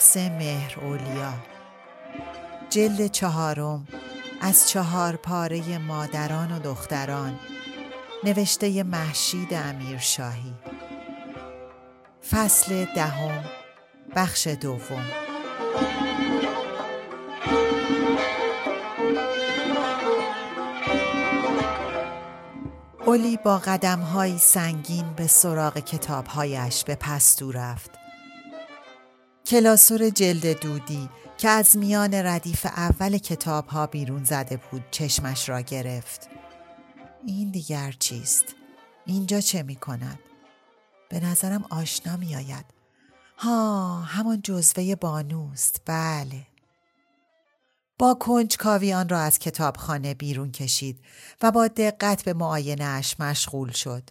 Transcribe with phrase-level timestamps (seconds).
[0.00, 1.32] نفس مهر اولیا.
[2.70, 3.88] جلد چهارم
[4.40, 7.38] از چهار پاره مادران و دختران.
[8.24, 10.54] نوشته محشید امیرشاهی.
[12.30, 13.44] فصل دهم
[14.16, 15.04] بخش دوم.
[23.06, 27.99] اولی با قدمهایی سنگین به سراغ کتابهایش به پستو رفت.
[29.50, 36.28] کلاسور جلد دودی که از میان ردیف اول کتابها بیرون زده بود چشمش را گرفت.
[37.26, 38.44] این دیگر چیست؟
[39.06, 40.18] اینجا چه می کند؟
[41.08, 42.64] به نظرم آشنا می آید.
[43.36, 46.46] ها همان جزوه بانوست بله
[47.98, 51.00] با کنج کاویان را از کتابخانه بیرون کشید
[51.42, 54.10] و با دقت به معاینه اش مشغول شد.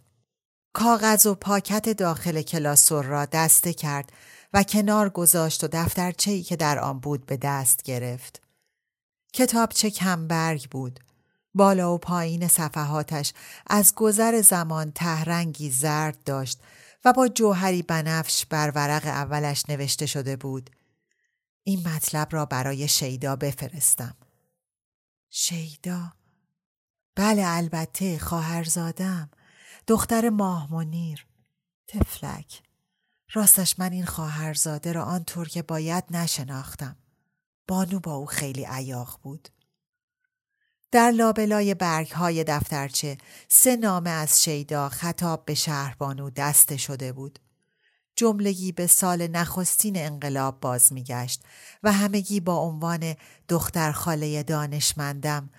[0.74, 4.12] کاغذ و پاکت داخل کلاسور را دسته کرد
[4.54, 8.42] و کنار گذاشت و دفترچه‌ای که در آن بود به دست گرفت.
[9.34, 11.00] کتابچه کمبرگ بود.
[11.54, 13.34] بالا و پایین صفحاتش
[13.68, 16.62] از گذر زمان تهرنگی زرد داشت
[17.06, 20.70] و با جوهری بنفش بر ورق اولش نوشته شده بود.
[21.64, 24.16] این مطلب را برای شیدا بفرستم.
[25.30, 26.14] شیدا؟
[27.16, 29.30] بله البته خواهرزادم
[29.88, 31.26] دختر ماه منیر
[31.88, 32.62] تفلک
[33.34, 36.98] راستش من این خواهرزاده را آنطور که باید نشناختم
[37.68, 39.50] بانو با او خیلی عیاق بود
[40.92, 43.18] در لابلای برگ های دفترچه
[43.48, 47.40] سه نامه از شیدا خطاب به شهربانو دسته شده بود.
[48.16, 51.44] جملگی به سال نخستین انقلاب باز میگشت
[51.84, 53.16] و همگی با عنوان
[53.48, 55.50] دختر خاله دانشمندم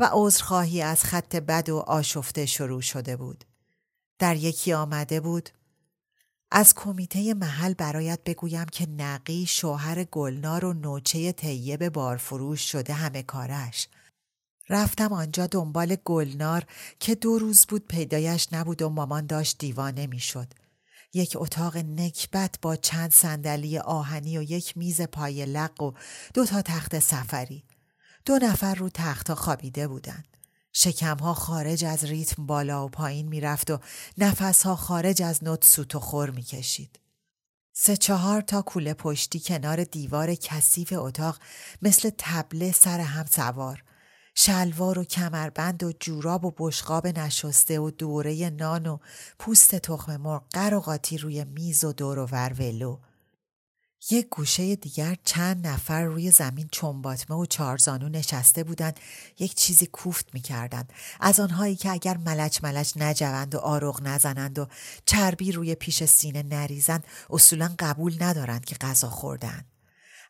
[0.00, 3.44] و عذرخواهی از خط بد و آشفته شروع شده بود.
[4.18, 5.48] در یکی آمده بود
[6.54, 13.22] از کمیته محل برایت بگویم که نقی شوهر گلنار و نوچه طیب بارفروش شده همه
[13.22, 13.88] کارش
[14.68, 16.64] رفتم آنجا دنبال گلنار
[17.00, 20.52] که دو روز بود پیدایش نبود و مامان داشت دیوانه می‌شد.
[21.14, 25.92] یک اتاق نکبت با چند صندلی آهنی و یک میز پای لق و
[26.34, 27.64] دو تا تخت سفری.
[28.24, 30.31] دو نفر رو تختها خوابیده بودند.
[30.72, 33.78] شکمها خارج از ریتم بالا و پایین می‌رفت و
[34.18, 36.98] نفسها خارج از نوت سوت و خور می‌کشید.
[37.74, 41.38] سه چهار تا کوله پشتی کنار دیوار کثیف اتاق
[41.82, 43.84] مثل تبله سر هم سوار
[44.34, 48.98] شلوار و کمربند و جوراب و بشقاب نشسته و دوره نان و
[49.38, 52.98] پوست تخم مرغ قر و قاطی روی میز و دور و ور ولو.
[54.10, 59.00] یک گوشه دیگر چند نفر روی زمین چنباتمه و چارزانو نشسته بودند
[59.38, 64.68] یک چیزی کوفت می‌کردند از آنهایی که اگر ملچ ملچ نجوند و آروغ نزنند و
[65.06, 69.64] چربی روی پیش سینه نریزند اصولا قبول ندارند که غذا خوردند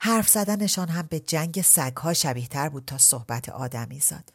[0.00, 4.32] حرف زدنشان هم به جنگ سگها شبیه تر بود تا صحبت آدمی زاد.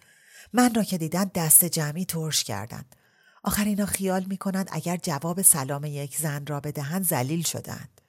[0.54, 2.96] من را که دیدن دست جمعی ترش کردند.
[3.44, 8.02] آخر اینا خیال می کنند اگر جواب سلام یک زن را بدهند زلیل شدند.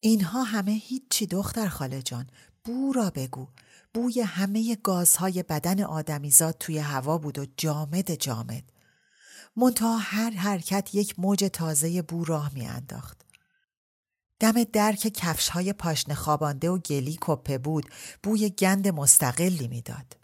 [0.00, 2.26] اینها همه هیچی دختر خاله جان.
[2.64, 3.48] بو را بگو.
[3.94, 8.64] بوی همه گازهای بدن آدمیزاد توی هوا بود و جامد جامد.
[9.56, 13.20] منتها هر حرکت یک موج تازه بو راه میانداخت.
[14.40, 17.90] دم درک کفش های پاشنه خوابانده و گلی کپه بود
[18.22, 20.16] بوی گند مستقلی می‌داد.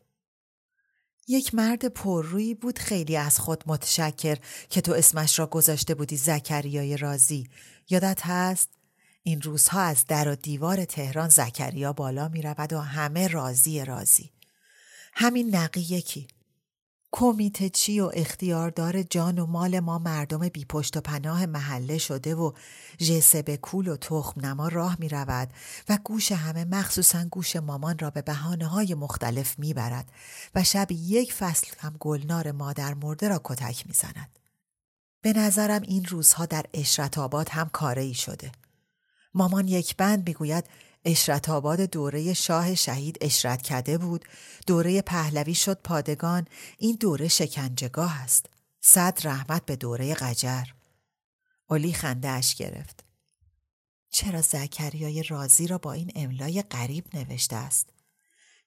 [1.29, 4.39] یک مرد پررویی بود خیلی از خود متشکر
[4.69, 7.49] که تو اسمش را گذاشته بودی زکریای رازی
[7.91, 8.69] یادت هست
[9.29, 14.31] این روزها از در و دیوار تهران زکریا بالا می رود و همه رازی رازی
[15.13, 16.29] همین نقی یکی
[17.13, 22.35] کمیته چی و اختیاردار جان و مال ما مردم بی پشت و پناه محله شده
[22.35, 22.53] و
[23.47, 25.51] به کول و تخم نما راه می رود
[25.89, 30.13] و گوش همه مخصوصا گوش مامان را به بحانه های مختلف می برد
[30.55, 34.39] و شب یک فصل هم گلنار مادر مرده را کتک می زند.
[35.23, 38.53] به نظرم این روزها در اشرت آباد هم کاره ای شده.
[39.37, 40.65] مامان یک بند می‌گوید
[41.05, 44.25] اشرت آباد دوره شاه شهید اشرت کده بود.
[44.67, 46.47] دوره پهلوی شد پادگان.
[46.79, 48.47] این دوره شکنجگاه است.
[48.81, 50.65] صد رحمت به دوره قجر.
[51.69, 53.05] اولی خندهاش گرفت.
[54.11, 57.89] چرا زکریای رازی را با این املای غریب نوشته است؟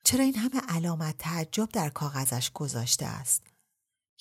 [0.04, 3.44] چرا این همه علامت تعجب در کاغذش گذاشته است؟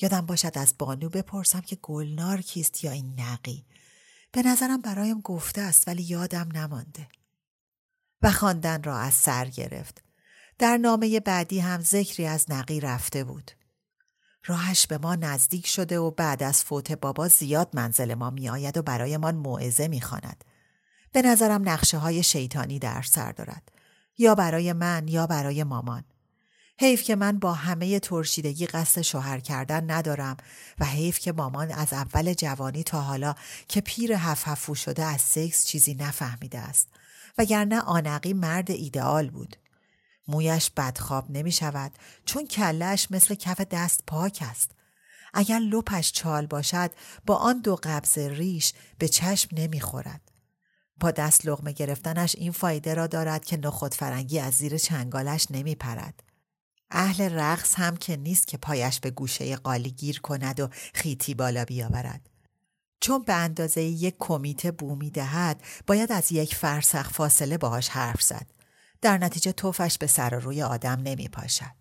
[0.01, 3.65] یادم باشد از بانو بپرسم که گلنار کیست یا این نقی؟
[4.33, 7.09] به نظرم برایم گفته است ولی یادم نمانده
[8.23, 10.03] و خواندن را از سر گرفت
[10.59, 13.51] در نامه بعدی هم ذکری از نقی رفته بود
[14.49, 18.77] راهش به ما نزدیک شده و بعد از فوت بابا زیاد منزل ما می آید
[18.77, 20.45] و برایمان موعظه می خاند.
[21.13, 23.73] به نظرم نقشه های شیطانی در سر دارد.
[24.19, 26.05] یا برای من یا برای مامان.
[26.81, 30.37] حیف که من با همه ترشیدگی قصد شوهر کردن ندارم
[30.79, 33.35] و حیف که مامان از اول جوانی تا حالا
[33.69, 36.89] که پیر هفهفو شده از سکس چیزی نفهمیده است
[37.39, 39.57] وگرنه آنقی مرد ایدئال بود.
[40.29, 41.93] مویش بدخواب نمی شود
[42.25, 44.71] چون کلش مثل کف دست پاک است.
[45.35, 46.91] اگر لپش چال باشد
[47.27, 50.21] با آن دو قبض ریش به چشم نمی خورد.
[51.01, 55.75] با دست لغمه گرفتنش این فایده را دارد که نخود فرنگی از زیر چنگالش نمی
[55.75, 56.28] پرد.
[56.91, 61.65] اهل رقص هم که نیست که پایش به گوشه قالی گیر کند و خیتی بالا
[61.65, 62.29] بیاورد.
[63.01, 68.51] چون به اندازه یک کمیته بو دهد باید از یک فرسخ فاصله باهاش حرف زد.
[69.01, 71.77] در نتیجه توفش به سر و روی آدم نمی پاشد.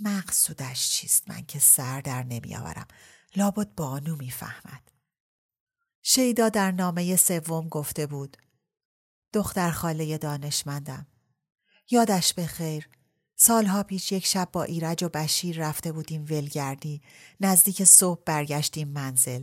[0.00, 2.86] مقصودش چیست من که سر در نمی آورم.
[3.36, 4.92] لابد بانو می‌فهمد.
[6.02, 8.36] شیدا در نامه سوم گفته بود
[9.32, 11.06] دختر خاله دانشمندم.
[11.90, 12.88] یادش به خیر
[13.40, 17.02] سالها پیش یک شب با ایرج و بشیر رفته بودیم ولگردی
[17.40, 19.42] نزدیک صبح برگشتیم منزل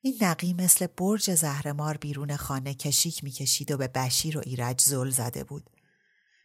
[0.00, 5.10] این نقی مثل برج زهرمار بیرون خانه کشیک می‌کشید و به بشیر و ایرج زل
[5.10, 5.70] زده بود.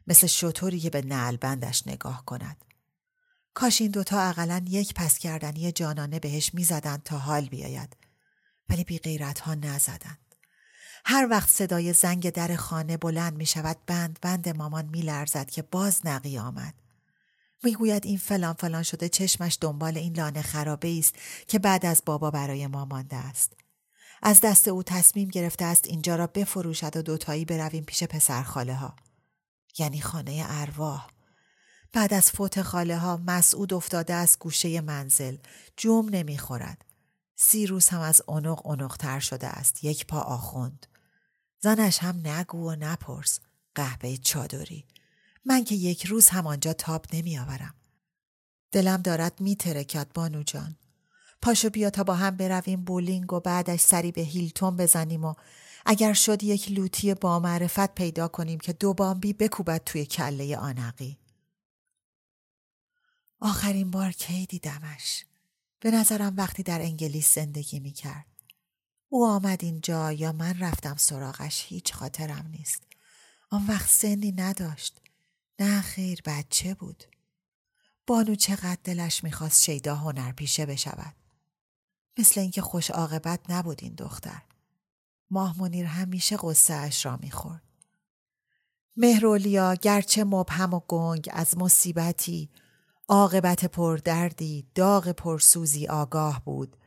[0.07, 2.65] مثل شطوری که به نعلبندش نگاه کند.
[3.53, 7.97] کاش این دوتا اقلا یک پس کردنی جانانه بهش می‌زدند تا حال بیاید.
[8.69, 10.28] ولی بی ها نزدند.
[11.05, 15.61] هر وقت صدای زنگ در خانه بلند می شود بند بند مامان می لرزد که
[15.61, 16.73] باز نقی آمد.
[17.63, 21.15] می‌گوید این فلان فلان شده چشمش دنبال این لانه خرابه است
[21.47, 23.53] که بعد از بابا برای ما مانده است.
[24.21, 28.75] از دست او تصمیم گرفته است اینجا را بفروشد و دوتایی برویم پیش پسر خاله
[28.75, 28.95] ها.
[29.77, 31.07] یعنی خانه ارواح.
[31.93, 35.37] بعد از فوت خاله ها مسعود افتاده از گوشه منزل.
[35.77, 36.85] جوم نمی‌خورد.
[37.41, 39.83] سی روز هم از اونق اونقتر شده است.
[39.83, 40.87] یک پا آخوند.
[41.59, 43.39] زنش هم نگو و نپرس.
[43.75, 44.85] قهبه چادری.
[45.45, 47.73] من که یک روز همانجا تاب نمی آورم.
[48.71, 50.75] دلم دارد می ترکد بانو جان.
[51.41, 55.33] پاشو بیا تا با هم برویم بولینگ و بعدش سری به هیلتون بزنیم و
[55.85, 61.17] اگر شد یک لوتی با معرفت پیدا کنیم که دو بامبی بکوبد توی کله آنقی.
[63.39, 65.25] آخرین بار کی دیدمش؟
[65.79, 68.25] به نظرم وقتی در انگلیس زندگی می کرد.
[69.09, 72.83] او آمد اینجا یا من رفتم سراغش هیچ خاطرم نیست.
[73.49, 75.01] آن وقت سنی نداشت.
[75.59, 77.03] نه خیر بچه بود.
[78.07, 81.15] بانو چقدر دلش می‌خواست شیدا هنرپیشه بشود.
[82.17, 84.41] مثل اینکه خوش عاقبت نبود این دختر.
[85.31, 87.63] ماه منیر همیشه قصه اش را می‌خورد.
[88.97, 92.49] مهرولیا گرچه مبهم و گنگ از مصیبتی
[93.09, 96.77] عاقبت پردردی داغ پرسوزی آگاه بود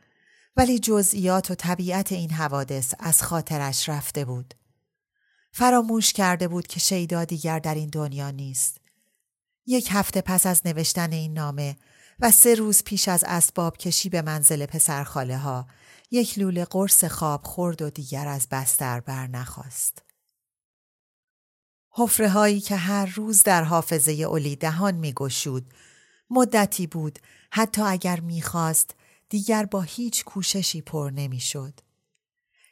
[0.57, 4.53] ولی جزئیات و طبیعت این حوادث از خاطرش رفته بود.
[5.51, 8.77] فراموش کرده بود که شیدا دیگر در این دنیا نیست.
[9.65, 11.77] یک هفته پس از نوشتن این نامه
[12.19, 15.67] و سه روز پیش از اسباب کشی به منزل پسرخاله ها
[16.11, 20.01] یک لوله قرص خواب خورد و دیگر از بستر بر نخواست.
[21.89, 25.73] حفره هایی که هر روز در حافظه اولی دهان می گشود
[26.33, 27.19] مدتی بود
[27.51, 28.95] حتی اگر می‌خواست
[29.29, 31.73] دیگر با هیچ کوششی پر نمی‌شد.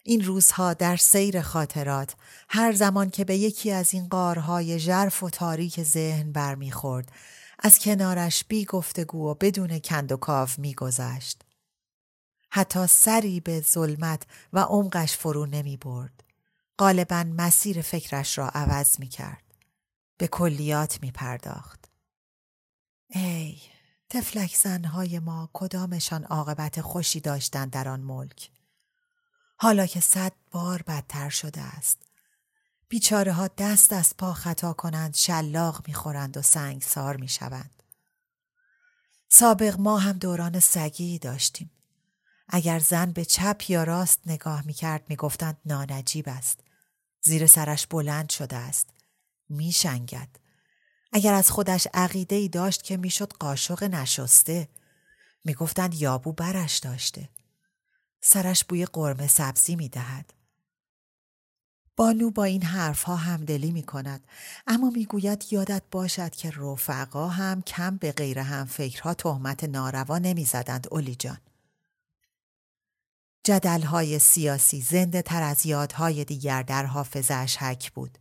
[0.03, 2.15] این روزها در سیر خاطرات
[2.49, 7.11] هر زمان که به یکی از این قارهای ژرف و تاریک ذهن برمیخورد
[7.59, 11.41] از کنارش بی گفتگو و بدون کند و کاف میگذشت
[12.51, 16.23] حتی سری به ظلمت و عمقش فرو نمی برد.
[16.79, 19.43] غالبا مسیر فکرش را عوض می کرد.
[20.17, 21.80] به کلیات می پرداخت.
[23.13, 23.57] ای
[24.09, 28.49] تفلک زنهای ما کدامشان عاقبت خوشی داشتند در آن ملک.
[29.57, 31.97] حالا که صد بار بدتر شده است.
[32.89, 37.83] بیچاره ها دست از پا خطا کنند شلاق می‌خورند و سنگ سار می‌شوند.
[39.29, 41.71] سابق ما هم دوران سگی داشتیم.
[42.49, 46.59] اگر زن به چپ یا راست نگاه می کرد می گفتند نانجیب است.
[47.21, 48.89] زیر سرش بلند شده است.
[49.49, 50.40] می شنگد.
[51.11, 54.69] اگر از خودش عقیده ای داشت که می‌شد قاشق نشسته
[55.45, 57.29] می گفتند یابو برش داشته.
[58.21, 60.33] سرش بوی قرمه سبزی می دهد.
[61.95, 64.27] بانو با این حرفها همدلی می کند
[64.67, 70.45] اما می‌گوید یادت باشد که رفقا هم کم به غیر هم فکرها تهمت ناروا نمی
[70.45, 71.37] زدند اولی جان.
[73.43, 78.17] جدلهای سیاسی زنده تر از یادهای دیگر در حافظش حک بود.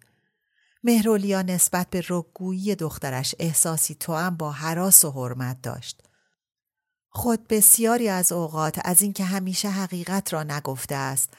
[0.83, 6.03] مهرولیا نسبت به رگویی دخترش احساسی توام با حراس و حرمت داشت.
[7.09, 11.35] خود بسیاری از اوقات از اینکه همیشه حقیقت را نگفته است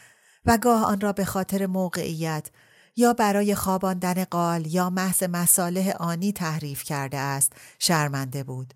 [0.46, 2.50] و گاه آن را به خاطر موقعیت
[2.96, 8.74] یا برای خواباندن قال یا محض مصالح آنی تحریف کرده است شرمنده بود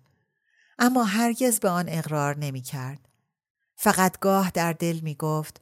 [0.78, 3.08] اما هرگز به آن اقرار نمی کرد.
[3.76, 5.60] فقط گاه در دل می گفت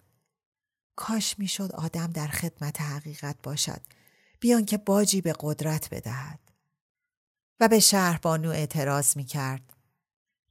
[0.97, 3.81] کاش می شد آدم در خدمت حقیقت باشد
[4.41, 6.41] بیان که باجی به قدرت بدهد
[7.61, 9.73] و به شهر بانو اعتراض می کرد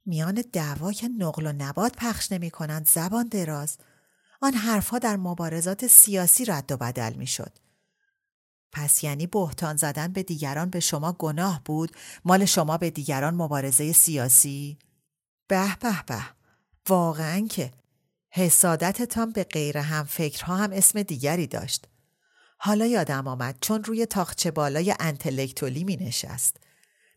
[0.06, 3.78] میان دعوا که نقل و نبات پخش نمی کنند زبان دراز
[4.42, 7.58] آن حرفها در مبارزات سیاسی رد و بدل می شد.
[8.72, 13.92] پس یعنی بهتان زدن به دیگران به شما گناه بود مال شما به دیگران مبارزه
[13.92, 14.78] سیاسی؟
[15.48, 16.22] به به به
[16.88, 17.72] واقعا که
[18.30, 21.88] حسادتتان به غیر هم فکرها هم اسم دیگری داشت.
[22.66, 26.56] حالا یادم آمد چون روی تاخچه بالای انتلکتولی می نشست.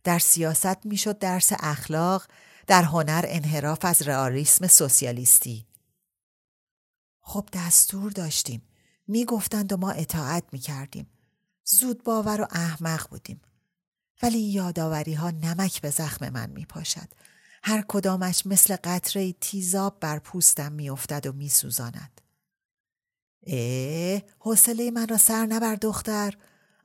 [0.03, 2.27] در سیاست می شد درس اخلاق،
[2.67, 5.67] در هنر انحراف از رئالیسم سوسیالیستی.
[7.21, 8.61] خب دستور داشتیم.
[9.07, 11.07] می گفتند و ما اطاعت می کردیم.
[11.65, 13.41] زود باور و احمق بودیم.
[14.23, 17.09] ولی یاداوری ها نمک به زخم من می پاشد.
[17.63, 22.21] هر کدامش مثل قطره تیزاب بر پوستم می افتد و می سوزاند.
[23.47, 26.33] اه حوصله من را سر نبر دختر.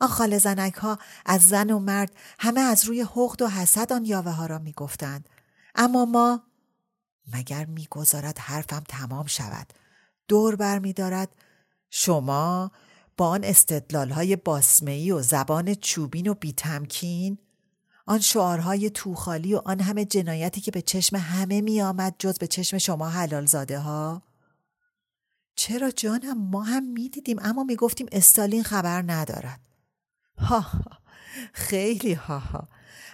[0.00, 4.04] آن خاله زنک ها از زن و مرد همه از روی حقد و حسد آن
[4.04, 5.28] یاوه ها را می گفتند.
[5.74, 6.42] اما ما
[7.32, 9.72] مگر می‌گذارد حرفم تمام شود؟
[10.28, 11.28] دور بر می دارد
[11.90, 12.70] شما
[13.16, 17.38] با آن استدلال های باسمهی و زبان چوبین و بیتمکین
[18.06, 22.46] آن شعارهای توخالی و آن همه جنایتی که به چشم همه می آمد جز به
[22.46, 24.22] چشم شما حلال زاده ها
[25.62, 29.60] چرا جانم؟ ما هم می دیدیم اما می گفتیم استالین خبر ندارد.
[30.38, 30.66] ها
[31.52, 32.68] خیلی ها ها.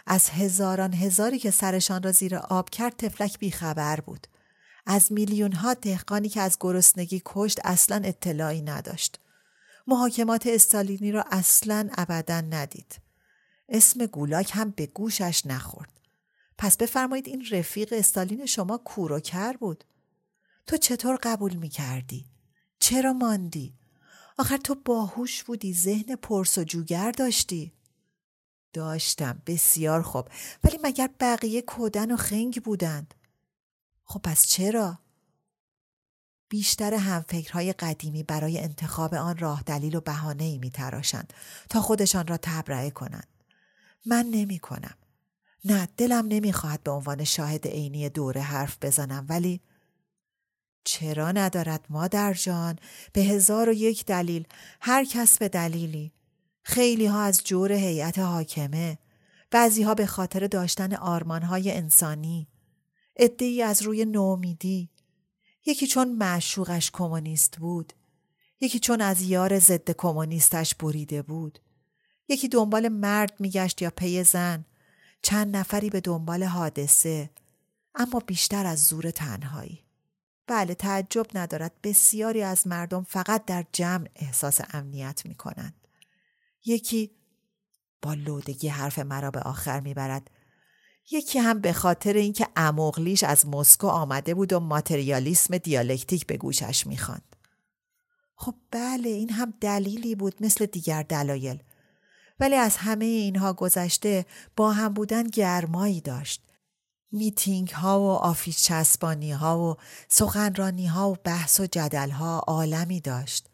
[0.06, 4.26] از هزاران هزاری که سرشان را زیر آب کرد تفلک بیخبر بود.
[4.86, 9.20] از میلیون ها دهقانی که از گرسنگی کشت اصلا اطلاعی نداشت.
[9.86, 13.00] محاکمات استالینی را اصلا ابدا ندید.
[13.68, 16.00] اسم گولاک هم به گوشش نخورد.
[16.58, 19.84] پس بفرمایید این رفیق استالین شما کوروکر بود.
[20.66, 22.37] تو چطور قبول می کردی؟
[22.80, 23.74] چرا ماندی؟
[24.38, 27.72] آخر تو باهوش بودی ذهن پرس و جوگر داشتی؟
[28.72, 30.28] داشتم بسیار خوب.
[30.64, 33.14] ولی مگر بقیه کودن و خنگ بودند؟
[34.04, 34.98] خب پس چرا؟
[36.48, 41.32] بیشتر همفکرهای قدیمی برای انتخاب آن راه دلیل و بهانه ای می تراشند
[41.70, 43.28] تا خودشان را تبرئه کنند.
[44.06, 44.94] من نمی کنم
[45.64, 49.60] نه دلم نمی‌خواهد به عنوان شاهد عینی دوره حرف بزنم ولی
[50.84, 52.78] چرا ندارد مادر جان؟
[53.12, 54.46] به هزار و یک دلیل.
[54.80, 56.12] هر کس به دلیلی.
[56.62, 58.98] خیلی ها از جور هیئت حاکمه.
[59.50, 62.48] بعضی ها به خاطر داشتن آرمان های انسانی.
[63.40, 64.90] ای از روی نومیدی.
[65.66, 67.92] یکی چون معشوقش کمونیست بود.
[68.60, 71.58] یکی چون از یار ضد کمونیستش بریده بود.
[72.28, 74.64] یکی دنبال مرد میگشت یا پی زن.
[75.22, 77.30] چند نفری به دنبال حادثه.
[77.94, 79.87] اما بیشتر از زور تنهایی.
[80.48, 81.80] بله تعجب ندارد.
[81.82, 85.74] بسیاری از مردم فقط در جمع احساس امنیت می کنند.
[86.64, 87.10] یکی
[88.02, 90.30] با لودگی حرف مرا به آخر می‌برد.
[91.10, 96.86] یکی هم به خاطر اینکه اموغلیش از مسکو آمده بود و ماتریالیسم دیالکتیک به گوشش
[96.86, 97.36] می‌خواند.
[98.34, 101.62] خب بله این هم دلیلی بود مثل دیگر دلایل.
[102.40, 104.26] ولی از همه اینها گذشته
[104.56, 106.47] با هم بودن گرمایی داشت.
[107.12, 109.76] میتینگ ها و آفیش چسبانی ها و
[110.08, 113.48] سخنرانی ها و بحث و جدل ها عالمی داشت.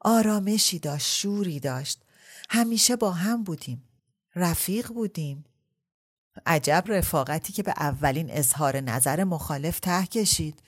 [0.00, 2.02] آرامشی داشت شوری داشت.
[2.50, 3.88] همیشه با هم بودیم.
[4.36, 5.44] رفیق بودیم.
[6.46, 10.62] عجب رفاقتی که به اولین اظهار نظر مخالف ته کشید.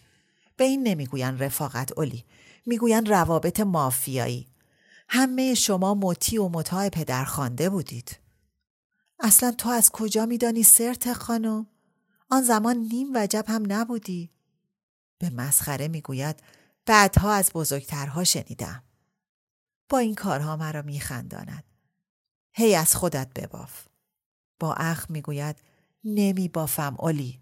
[0.56, 2.24] به این نمی‌گوین رفاقت اولی
[2.66, 4.48] می‌گوین روابط مافیایی.
[5.08, 8.18] همه شما مطیع و مطاع پدرخوانده بودید.
[9.20, 11.66] اصلا تو از کجا میدانی سرت خانم؟
[12.30, 14.30] آن زمان نیم وجب هم نبودی
[15.18, 16.42] به مسخره می‌گوید
[16.86, 18.82] بعدها از بزرگترها شنیدم.
[19.88, 21.64] با این کارها مرا میخنداند.
[22.52, 23.86] هی از خودت بباف.
[24.60, 25.56] با اخ می‌گوید
[26.04, 27.40] نمی بافم اولی.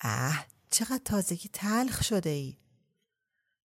[0.00, 2.56] اه چقدر تازگی تلخ شده ای.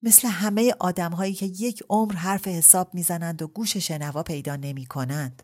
[0.02, 4.86] مثل همه آدم هایی که یک عمر حرف حساب می‌زنند و گوش شنوا پیدا نمی
[4.86, 5.44] کنند.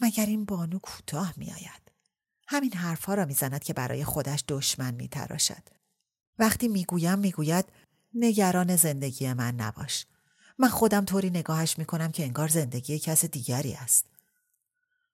[0.00, 1.87] مگر این بانو کوتاه می آید.
[2.50, 5.62] همین حرفها را می‌زند که برای خودش دشمن می تراشد.
[6.38, 7.64] وقتی می‌گویم می‌گوید
[8.14, 10.06] نگران زندگی من نباش.
[10.58, 14.06] من خودم طوری نگاهش می‌کنم که انگار زندگی کس دیگری است.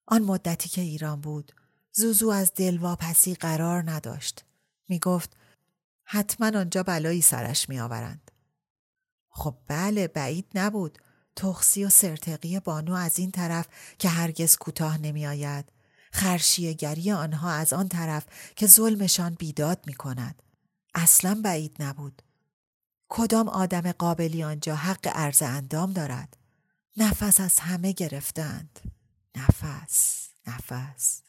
[0.06, 1.52] آن مدتی که ایران بود
[1.92, 4.44] زوزو از دلواپسی قرار نداشت.
[4.88, 5.36] می گفت
[6.04, 8.30] حتما آنجا بلایی سرش می آورند.
[9.28, 10.98] خب بله بعید نبود.
[11.36, 15.72] تخصی و سرتقی بانو از این طرف که هرگز کوتاه نمی آید.
[16.14, 18.24] خرشیگری آنها از آن طرف
[18.56, 20.42] که ظلمشان بیداد می کند.
[20.94, 22.22] اصلا بعید نبود.
[23.08, 26.36] کدام آدم قابلی آنجا حق عرض اندام دارد؟
[26.96, 28.80] نفس از همه گرفتند.
[29.36, 31.22] نفس، نفس.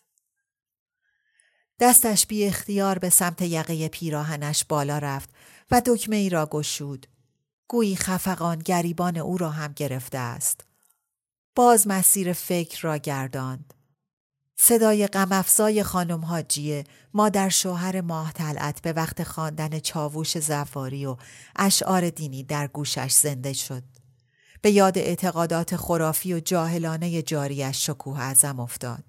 [1.79, 5.29] دستش بی اختیار به سمت یقه پیراهنش بالا رفت
[5.71, 7.07] و دکمه ای را گشود.
[7.67, 10.65] گویی خفقان گریبان او را هم گرفته است.
[11.55, 13.74] باز مسیر فکر را گرداند.
[14.57, 16.83] صدای غمافزای خانم حاجیه
[17.13, 21.17] مادر شوهر ماه تلعت به وقت خواندن چاووش زفاری و
[21.55, 23.83] اشعار دینی در گوشش زنده شد.
[24.61, 29.03] به یاد اعتقادات خرافی و جاهلانه جاریش شکوه ازم افتاد.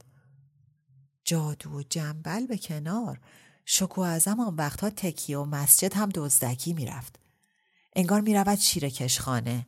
[1.25, 3.21] جادو و جنبل به کنار
[3.65, 7.19] شکوه ازم آن وقتها تکیه و مسجد هم دزدکی می‌رفت.
[7.97, 9.67] انگار می‌رود شیر کشخانه.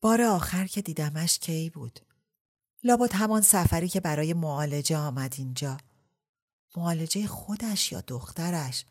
[0.00, 2.00] بار آخر که دیدمش کی بود؟
[2.84, 5.76] لابد همان سفری که برای معالجه آمد اینجا.
[6.76, 8.84] معالجه خودش یا دخترش.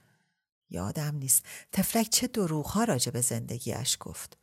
[0.69, 4.37] یادم نیست تفلک چه دروغها راجع به زندگیش گفت.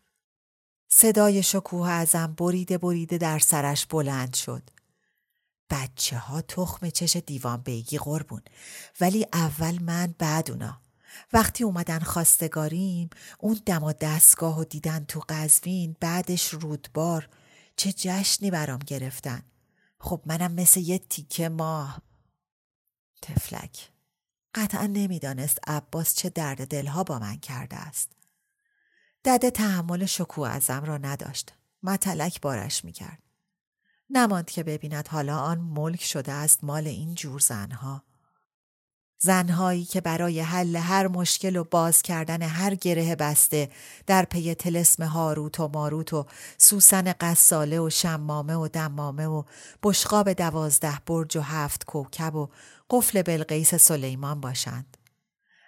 [0.88, 4.62] صدای شکوه ازم بریده بریده در سرش بلند شد.
[5.70, 8.42] بچه ها تخم چش دیوان بیگی قربون
[9.00, 10.80] ولی اول من بعد اونا.
[11.32, 17.28] وقتی اومدن خواستگاریم اون دم و دستگاه و دیدن تو قزوین بعدش رودبار
[17.80, 19.42] چه جشنی برام گرفتن؟
[19.98, 22.02] خب منم مثل یه تیکه ماه.
[23.22, 23.90] تفلک.
[24.54, 28.12] قطعا نمی‌دانست عباس چه درد دلها با من کرده است.
[29.24, 31.54] دده تحمل شکوه ازم را نداشت.
[31.82, 33.22] متلک بارش می‌کرد.
[34.10, 38.04] نماند که ببیند حالا آن ملک شده است مال این جور زنها.
[39.22, 43.70] زنهایی که برای حل هر مشکل و باز کردن هر گره بسته
[44.06, 46.26] در پی تلسم هاروت و ماروت و
[46.58, 49.42] سوسن قصاله و شمامه و دمامه و
[49.82, 52.48] بشقاب دوازده برج و هفت کوکب و
[52.90, 54.96] قفل بلقیس سلیمان باشند.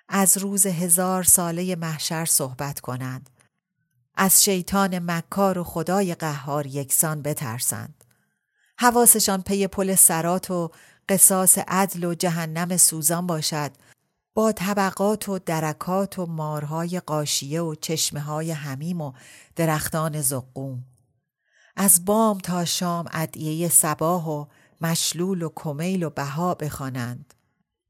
[0.08, 3.30] از روز هزار ساله محشر صحبت کنند.
[4.14, 8.04] از شیطان مکار و خدای قهار یکسان بترسند.
[8.78, 10.70] حواسشان پی پل سرات و
[11.12, 13.70] قصاص عدل و جهنم سوزان باشد.
[14.34, 19.12] با طبقات و درکات و مارهای قاشیه و چشمه های همیم و
[19.56, 20.84] درختان زقوم.
[21.76, 24.46] از بام تا شام ادعیه سباه و
[24.80, 27.34] مشلول و کمیل و بها بخوانند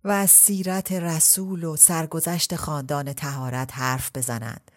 [0.05, 4.71] و از سیرت رسول و سرگذشت خاندان تهارت حرف بزنند.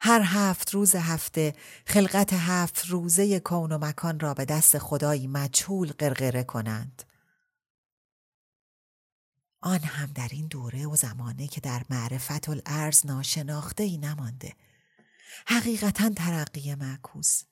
[0.00, 1.54] هر هفت روز هفته
[1.86, 7.09] خلقت هفت روزه کون و مکان را به دست خدایی مجهول قرقره کنند.
[9.60, 14.52] آن هم در این دوره و زمانه که در معرفت الارز ناشناخته ای نمانده.
[15.46, 17.42] حقیقتا ترقی معکوس.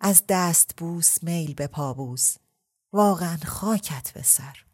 [0.00, 2.36] از دست بوس میل به پابوس
[2.92, 4.64] واقعا خاکت به سر.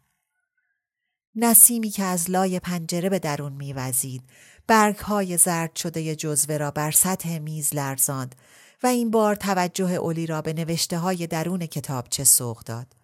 [1.35, 4.23] نسیمی که از لای پنجره به درون میوزید
[4.67, 8.35] برگ های زرد شده جزوه را بر سطح میز لرزاند
[8.83, 12.98] و این بار توجه اولی را به نوشته های درون کتابچه سوق داد.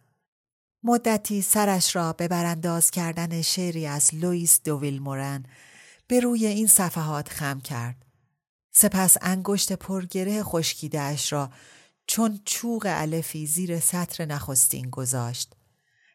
[0.88, 5.44] مدتی سرش را به برانداز کردن شعری از لوئیس دوویل مورن
[6.08, 8.06] به روی این صفحات خم کرد.
[8.72, 11.50] سپس انگشت پرگره خشکیدهاش را
[12.08, 15.56] چون چوق علفی زیر سطر نخستین گذاشت.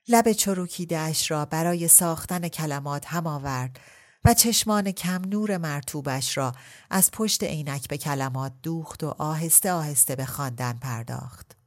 [0.09, 3.81] لب چروکیدهاش را برای ساختن کلمات هم آورد
[4.25, 6.53] و چشمان کم نور مرتوبش را
[6.91, 11.60] از پشت عینک به کلمات دوخت و آهسته آهسته به خواندن پرداخت.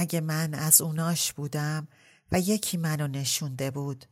[0.00, 1.88] اگه من از اوناش بودم
[2.32, 4.04] و یکی منو نشونده بود.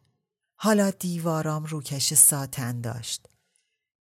[0.57, 3.29] حالا دیوارام روکش ساتن داشت.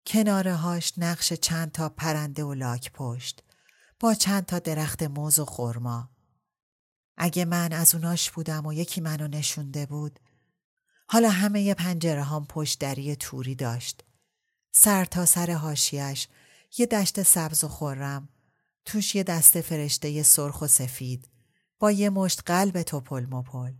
[0.06, 3.42] کناره هاش نقش چند تا پرنده و لاک پشت
[4.00, 6.10] با چند تا درخت موز و خرما.
[7.16, 10.20] اگه من از اوناش بودم و یکی منو نشونده بود
[11.08, 14.04] حالا همه پنجره هم پشت دری توری داشت.
[14.72, 16.28] سر تا سر هاشیش
[16.78, 18.28] یه دشت سبز و خورم
[18.84, 21.28] توش یه دسته فرشته سرخ و سفید
[21.82, 23.72] با یه مشت قلب توپل مپل.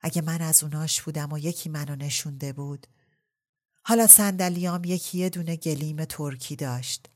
[0.00, 2.86] اگه من از اوناش بودم و یکی منو نشونده بود
[3.82, 7.10] حالا صندلیام یکی یه دونه گلیم ترکی داشت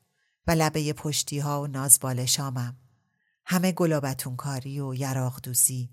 [0.46, 2.76] و لبه پشتی ها و نازبالشامم
[3.46, 5.90] همه گلابتون کاری و یراق دوزی.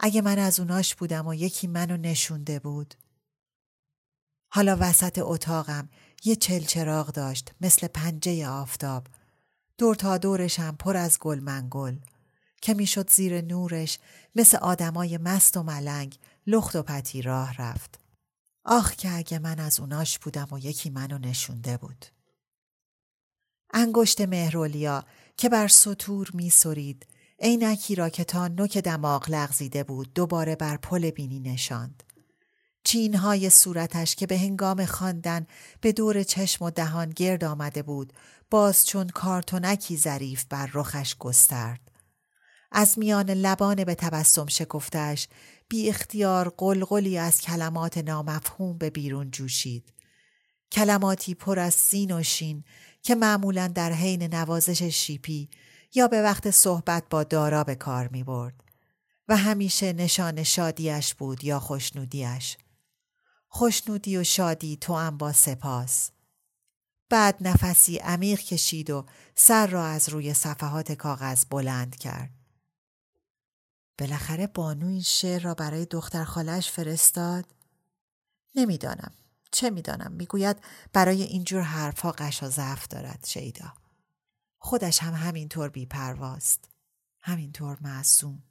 [0.00, 2.94] اگه من از اوناش بودم و یکی منو نشونده بود
[4.48, 5.88] حالا وسط اتاقم
[6.24, 9.06] یه چلچراغ داشت مثل پنجه آفتاب.
[9.78, 11.96] دور تا دورشم پر از گل منگل.
[12.60, 13.98] که می‌شد زیر نورش
[14.36, 18.00] مثل آدمای مست و ملنگ لخت و پتی راه رفت.
[18.64, 22.06] آخ که اگه من از اوناش بودم و یکی منو نشونده بود.
[23.72, 25.04] انگشت مهرولیا
[25.36, 27.06] که بر سطور می سرید
[27.38, 32.02] عینکی را که تا نوک دماغ لغزیده بود دوباره بر پل بینی نشاند.
[32.84, 35.46] چینهای صورتش که به هنگام خواندن
[35.80, 38.12] به دور چشم و دهان گرد آمده بود
[38.50, 41.89] باز چون کارتونکی ظریف بر رخش گسترد.
[42.72, 45.28] از میان لبان به تبسم شکفتش
[45.68, 49.92] بی اختیار قلقلی از کلمات نامفهوم به بیرون جوشید.
[50.72, 52.64] کلماتی پر از سین و شین
[53.02, 55.48] که معمولا در حین نوازش شیپی
[55.94, 58.54] یا به وقت صحبت با دارا به کار می برد
[59.28, 62.56] و همیشه نشان شادیش بود یا خوشنودیش.
[63.48, 66.10] خوشنودی و شادی تو هم با سپاس.
[67.08, 72.39] بعد نفسی عمیق کشید و سر را از روی صفحات کاغذ بلند کرد.
[74.00, 77.44] بالاخره بانو این شعر را برای دختر خالش فرستاد؟
[78.54, 79.12] نمی‌دانم.
[79.52, 80.56] چه می‌دانم می‌گوید
[80.92, 83.72] برای اینجور قش و ضعف دارد شیدا.
[84.58, 86.68] خودش هم همینطور بیپرواست.
[87.20, 88.42] همینطور معصوم.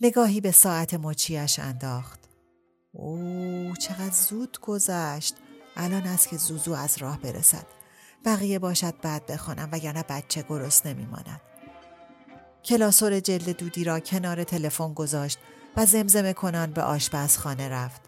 [0.00, 2.20] نگاهی به ساعت مچیش انداخت.
[2.92, 5.34] او چقدر زود گذشت.
[5.76, 7.66] الان است که زوزو از راه برسد.
[8.24, 11.40] بقیه باشد بعد بخوانم وگرنه بچه گرست نمیماند.
[12.66, 15.38] کلاسور جلد دودی را کنار تلفن گذاشت
[15.76, 18.00] و زمزمه کنان به آشپزخانه رفت.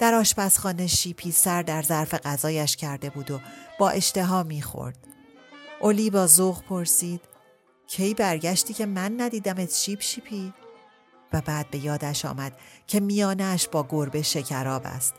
[0.00, 3.40] در آشپزخانه شیپی سر در ظرف غذایش کرده بود و
[3.78, 4.98] با اشتها می‌خورد.
[5.80, 7.20] اولی با ذوق پرسید
[7.86, 10.52] کی برگشتی که من ندیدمت شیپ شیپی؟
[11.32, 12.52] و بعد به یادش آمد
[12.86, 15.14] که میانش با گربه شکراب است.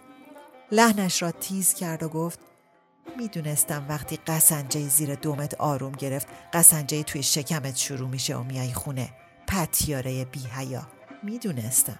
[0.71, 2.39] لحنش را تیز کرد و گفت
[3.17, 9.09] می‌دونستم وقتی قسنجه زیر دومت آروم گرفت قسنجه توی شکمت شروع میشه و میای خونه.
[9.47, 10.87] پتیاره بی هیا
[11.23, 11.99] می‌دونستم.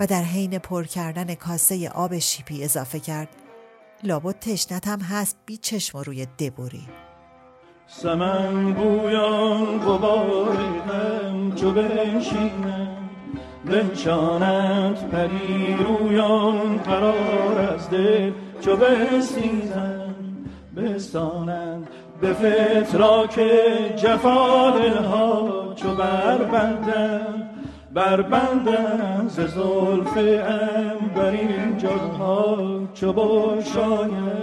[0.00, 3.28] و در حین پر کردن کاسه آب شیپی اضافه کرد
[4.02, 6.88] لابد تشنت هم هست بی چشم روی دبوری.
[7.86, 10.56] سمن بویان غبار
[11.56, 13.10] چو بنشینم
[13.64, 18.32] بنشانت پری رویان قرار از دل.
[18.60, 20.14] چو بسیزن
[20.76, 21.88] بستانند
[22.20, 23.40] به فتراک
[23.96, 27.50] جفا دلها چو بربندن
[27.94, 30.16] بربندن ز زلف
[31.30, 32.56] این جلها
[32.94, 34.40] چو بفشانند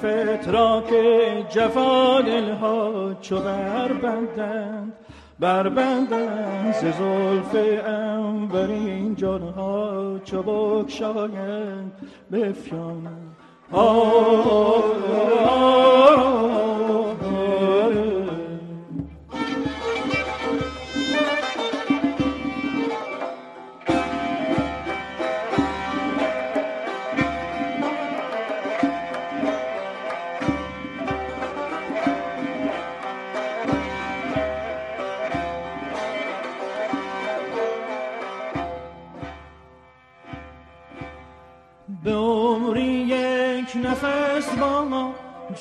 [0.00, 0.90] فتراک
[1.50, 4.92] جفا دلها چو بربندند
[5.40, 11.92] بربندند ز زلف انبرین جانها چو بکشایند
[12.32, 13.36] بفشانند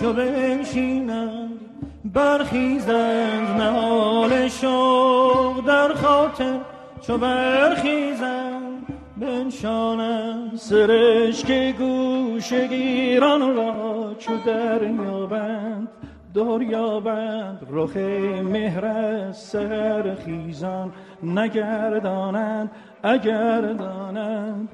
[0.10, 1.60] چو بنشینند
[2.06, 6.60] برخیزند نهال شوق در خاطر
[7.02, 15.88] چو برخیزند بنشانم سرشک گوش گیران را چو دریابند
[16.34, 17.98] دریابند رخ
[18.44, 20.92] مهر سر خیزان
[21.24, 22.72] نگردانند
[23.04, 24.70] اگر دانند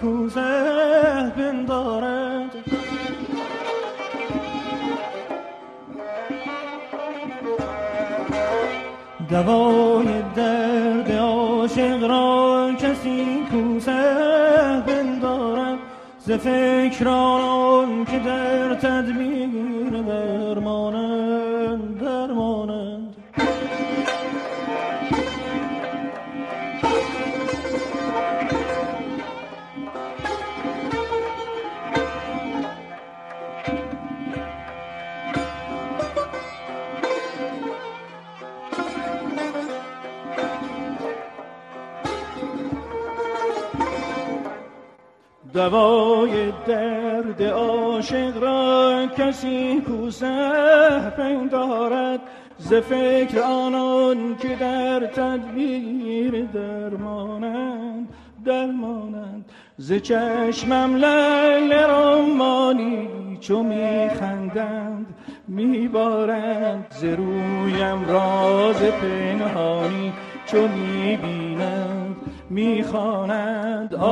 [0.00, 2.50] کوزه بندارد.
[9.30, 14.02] دوای درد عاشق را کسی کوزه
[14.86, 15.78] بندارد.
[16.18, 19.35] ز فکران که در تدبیر
[45.56, 52.20] دوای درد عاشق را کسی کوسه پندارد
[52.58, 58.08] ز فکر آنان که در تدبیر درمانند
[58.44, 59.44] درمانند.
[59.76, 63.08] ز چشمم لل رمانی
[63.40, 65.14] چو میخندند
[65.48, 66.86] میبارند.
[66.90, 70.12] ز رویم راز پنهانی
[70.46, 71.45] چو می‌بینند.
[72.50, 73.90] می‌خوانند.
[73.90, 74.06] چو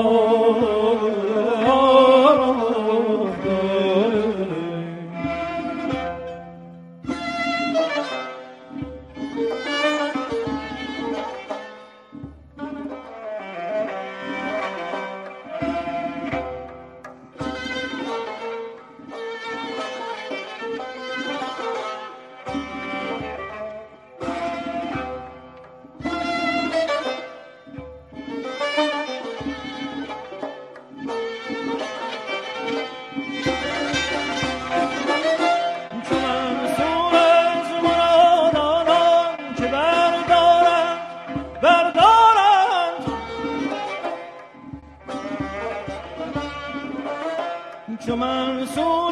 [48.14, 49.03] چو منصور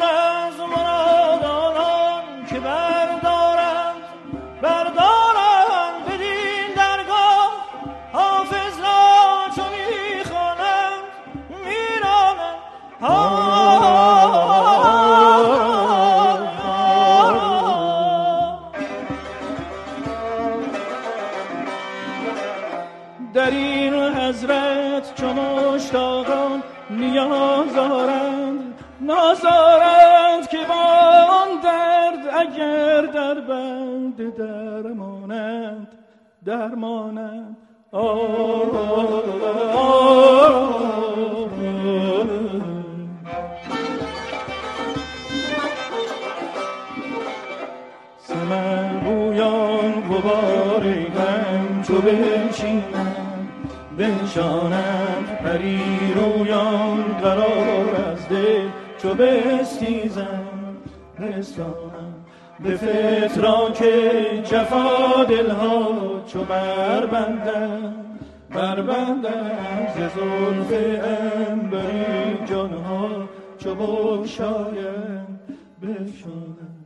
[37.91, 38.33] آه
[48.17, 53.49] سمن بویان غبار غم چو بنشینند
[53.97, 55.79] بنشانند پری
[56.15, 60.77] رویان قرار از دل چو بستیزند
[61.19, 62.12] بستانند
[62.59, 63.83] به فتراک
[64.43, 70.71] جفا دلها چو بربندند بربندند ز زلف
[71.49, 73.09] انبری جانها
[73.57, 75.39] چو بگشایند
[75.81, 76.85] بشانند